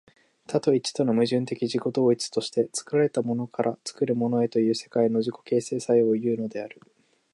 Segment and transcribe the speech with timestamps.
[0.47, 6.81] 多と一との矛盾的自己同一として、作られたものから作るものへという世界の自己形成作用をいうのである。